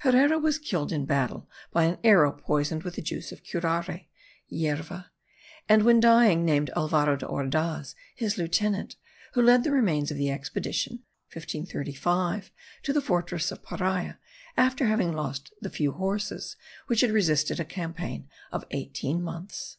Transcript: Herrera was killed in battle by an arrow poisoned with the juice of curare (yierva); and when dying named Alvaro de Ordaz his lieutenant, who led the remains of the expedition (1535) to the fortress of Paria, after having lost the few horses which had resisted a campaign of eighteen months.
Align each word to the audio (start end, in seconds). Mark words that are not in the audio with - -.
Herrera 0.00 0.38
was 0.38 0.58
killed 0.58 0.92
in 0.92 1.06
battle 1.06 1.48
by 1.72 1.84
an 1.84 1.96
arrow 2.04 2.30
poisoned 2.30 2.82
with 2.82 2.96
the 2.96 3.00
juice 3.00 3.32
of 3.32 3.42
curare 3.42 4.04
(yierva); 4.52 5.06
and 5.66 5.82
when 5.82 5.98
dying 5.98 6.44
named 6.44 6.68
Alvaro 6.76 7.16
de 7.16 7.26
Ordaz 7.26 7.94
his 8.14 8.36
lieutenant, 8.36 8.96
who 9.32 9.40
led 9.40 9.64
the 9.64 9.70
remains 9.70 10.10
of 10.10 10.18
the 10.18 10.30
expedition 10.30 11.04
(1535) 11.32 12.50
to 12.82 12.92
the 12.92 13.00
fortress 13.00 13.50
of 13.50 13.62
Paria, 13.62 14.18
after 14.58 14.84
having 14.84 15.12
lost 15.14 15.54
the 15.62 15.70
few 15.70 15.92
horses 15.92 16.56
which 16.88 17.00
had 17.00 17.10
resisted 17.10 17.58
a 17.58 17.64
campaign 17.64 18.28
of 18.52 18.66
eighteen 18.72 19.22
months. 19.22 19.78